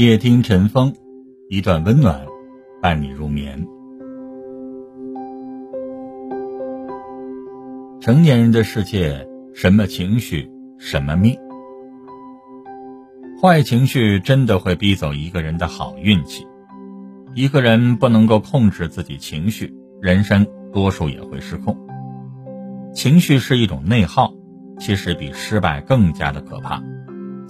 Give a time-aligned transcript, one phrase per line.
[0.00, 0.94] 夜听晨风，
[1.50, 2.24] 一段温暖
[2.80, 3.68] 伴你入眠。
[8.00, 11.36] 成年人的世界，什么情绪，什么命。
[13.42, 16.46] 坏情绪真的会逼走一个人的好运气。
[17.34, 19.70] 一个人不能够控制自己情绪，
[20.00, 21.76] 人生多数也会失控。
[22.94, 24.32] 情绪是一种内耗，
[24.78, 26.82] 其实比失败更加的可怕。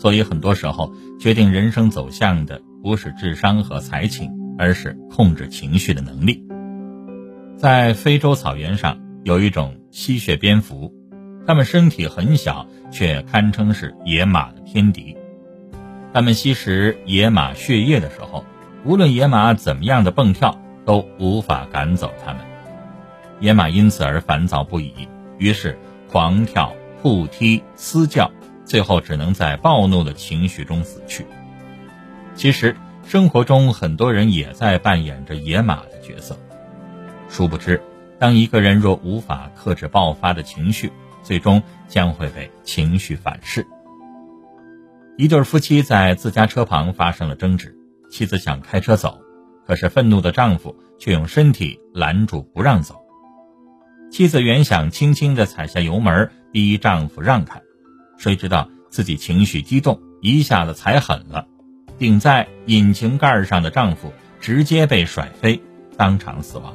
[0.00, 6.42] 所以很多时候，决定人生走向的不是智商和才情，而是控制情绪的能力。
[7.58, 10.90] 在非洲草原上，有一种吸血蝙蝠，
[11.46, 15.14] 它们身体很小，却堪称是野马的天敌。
[16.14, 18.42] 它们吸食野马血液的时候，
[18.86, 22.40] 无论野马怎么样的蹦跳，都无法赶走它们。
[23.38, 24.94] 野马因此而烦躁不已。
[25.36, 25.78] 于是
[26.10, 28.30] 狂跳、互踢、嘶叫，
[28.70, 31.26] 最后只能在暴怒的情绪中死去。
[32.36, 36.38] 其实生活中很多人也在扮演着野马的角色，
[37.28, 37.82] 殊不知，
[38.20, 43.66] 当一个人若无法克制爆发的情绪，最终将会被情绪反噬。
[45.16, 47.76] 一对夫妻在自家车旁发生了争执，
[48.08, 49.18] 妻子想开车走，
[49.66, 52.94] 可是愤怒的丈夫却用身体拦住不让走。
[54.12, 57.60] 妻子原想轻轻地踩下油门，逼丈夫让开，
[58.20, 61.46] 谁知道自己情绪激动，一下子踩狠了，
[61.98, 64.12] 顶在引擎盖上的丈夫
[64.42, 65.58] 直接被甩飞，
[65.96, 66.74] 当场死亡。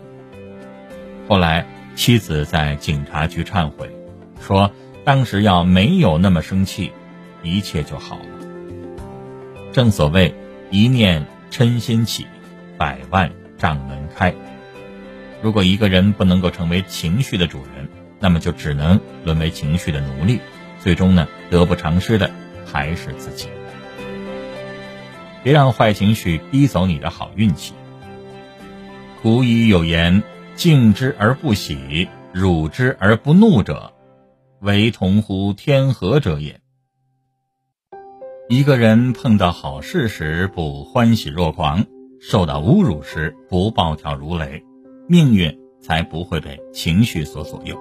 [1.28, 1.64] 后来，
[1.96, 3.88] 妻子在警察局忏悔，
[4.42, 4.72] 说
[5.04, 6.92] 当时要没有那么生气，
[7.44, 8.26] 一切就好了。
[9.72, 10.34] 正所谓，
[10.72, 12.26] 一念嗔心起，
[12.76, 14.34] 百万障门开。
[15.44, 17.88] 如果一个人不能够成为情绪的主人，
[18.20, 20.40] 那么就只能沦为情绪的奴隶，
[20.86, 22.30] 最终呢，得不偿失的
[22.64, 23.48] 还是自己。
[25.42, 27.74] 别让坏情绪逼走你的好运气。
[29.24, 30.22] 古语有言
[30.54, 33.94] ：“敬之而不喜，辱之而不怒者，
[34.62, 36.60] 唯同乎天和者也。”
[38.48, 41.84] 一个人碰到好事时不欢喜若狂，
[42.22, 44.64] 受到侮辱时不暴跳如雷。
[45.10, 47.76] 命运才不会被情绪所左右。《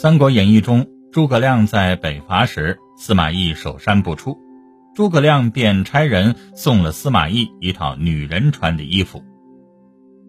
[0.00, 4.38] 三国演义》中，诸葛亮在北伐时，司马懿守山不出，
[4.94, 9.22] 诸葛亮便差人送了司马懿一套女人穿的衣服，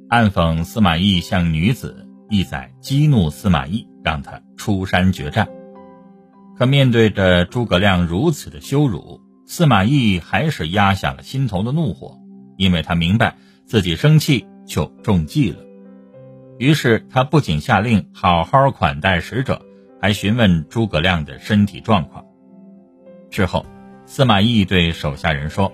[0.10, 5.48] 暗讽司马懿像女子，意在激怒司马懿，让他出山决战。
[6.58, 12.20] 可面对着诸葛亮如此的羞辱，司马懿还是压下了心头的怒火，
[12.58, 14.46] 因为他明白自己生气。
[14.68, 15.60] 就中计了，
[16.58, 19.62] 于是他不仅下令好好款待使者，
[20.00, 22.26] 还询问诸葛亮的身体状况。
[23.30, 23.66] 之后，
[24.06, 25.72] 司马懿对手下人说：“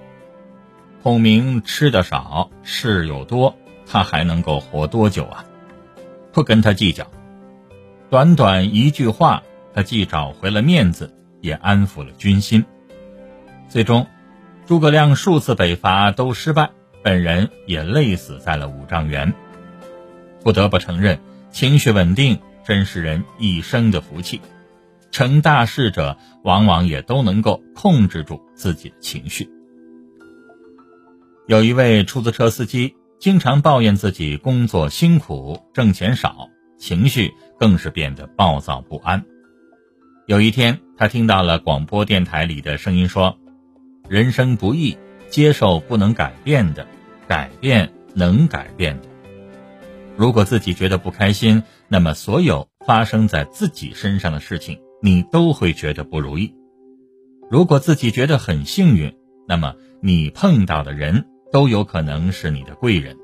[1.04, 3.56] 孔明吃的少，事又多，
[3.86, 5.44] 他还能够活多久啊？
[6.32, 7.06] 不跟他计较。”
[8.10, 12.64] 短短一句话，他既找回了面子，也安抚了军心。
[13.68, 14.08] 最终，
[14.66, 16.70] 诸葛亮数次北伐都失败。
[17.04, 19.34] 本人也累死在了五丈原。
[20.44, 21.20] 不得不承认，
[21.52, 24.42] 情绪稳定真是人一生的福气。
[25.12, 29.50] 成大事者往往也都能够控制住自己的情绪。
[31.48, 39.26] 有一位出租车司机经常抱怨自己工作辛苦，挣钱少，情绪更是变得暴躁不安。
[40.26, 43.38] 有一天，他听到了广播电台里的声音说
[44.10, 44.98] ：“人生不易，
[45.30, 46.86] 接受不能改变的。”
[47.28, 49.08] 改变能改变的。
[50.18, 56.56] 如果自己觉得不开心，那么所有发生在自己身上的事情，你都会觉得不如意。
[57.52, 59.16] 如果自己觉得很幸运，
[59.48, 63.16] 那么你碰到的人都有可能是你的贵人。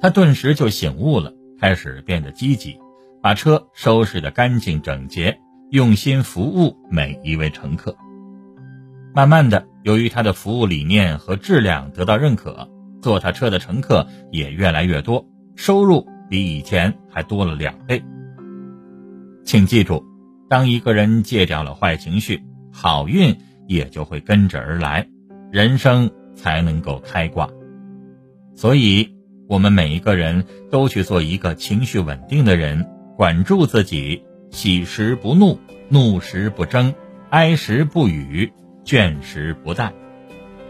[0.00, 2.78] 他顿时就醒悟了，开始变得积极，
[3.20, 7.96] 把车收拾得干净整洁，用心服务每一位乘客。
[9.12, 12.70] 慢慢的，由于他的服务理念和质量得到认可。
[13.02, 18.02] 坐他车的乘客也越来越多，收入比以前还多了两倍。
[19.44, 20.04] 请记住，
[20.48, 22.42] 当一个人戒掉了坏情绪，
[22.72, 23.36] 好运
[23.66, 25.08] 也就会跟着而来，
[25.50, 27.48] 人生才能够开挂。
[28.54, 29.14] 所以，
[29.48, 32.86] 我们每一个人都去做一个情绪稳定的人，
[33.16, 35.58] 管住自己，喜时不怒，
[35.88, 36.94] 怒时不争，
[37.30, 38.52] 哀时不语，
[38.84, 39.92] 倦时不怠。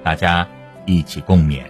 [0.03, 0.49] 大家
[0.87, 1.63] 一起共勉。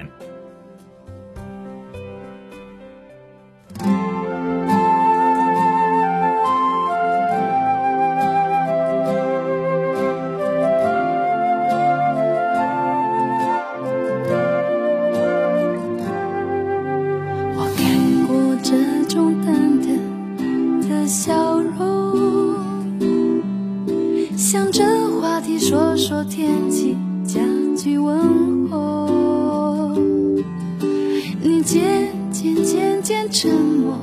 [33.34, 33.98] 沉默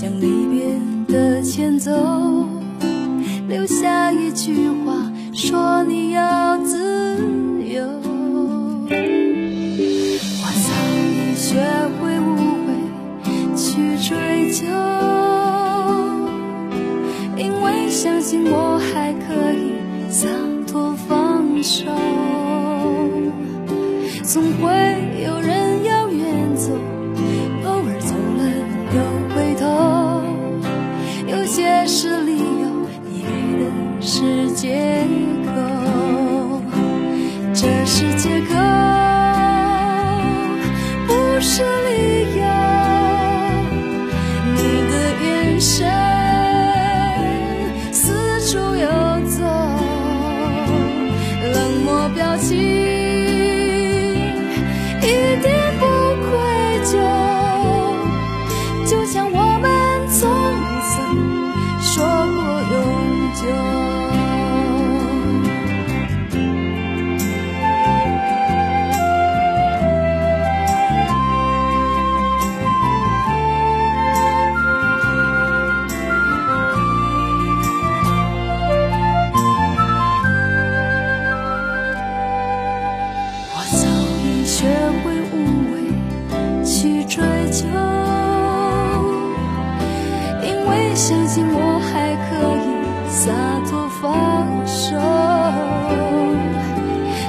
[0.00, 1.90] 将离别的前奏
[3.48, 7.18] 留下一句话说你要自
[7.66, 7.84] 由。
[10.40, 10.70] 我早
[11.02, 11.58] 已学
[11.98, 12.70] 会无悔
[13.56, 14.66] 去追求
[17.36, 19.72] 因为相信我还可以
[20.08, 20.28] 洒
[20.64, 21.86] 脱放手。
[24.22, 25.07] 总会
[34.60, 34.97] 解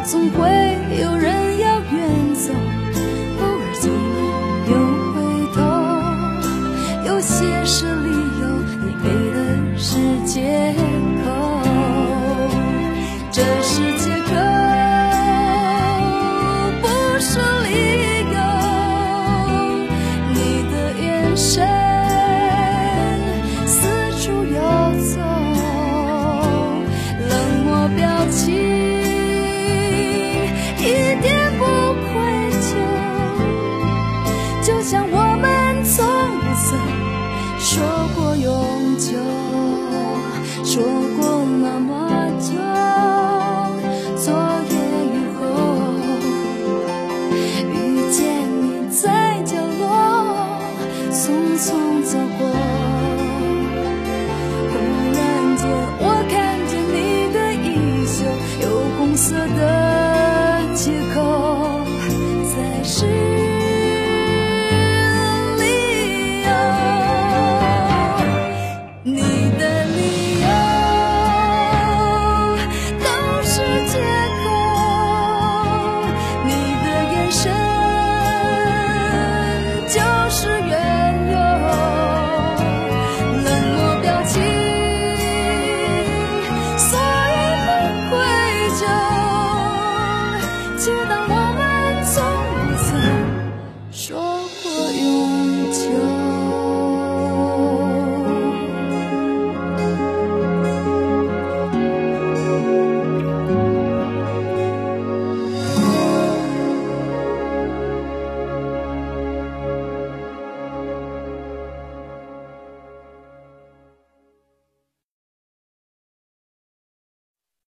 [0.09, 0.49] 总会
[0.99, 2.78] 有人要远走。
[51.11, 52.78] 匆匆走过。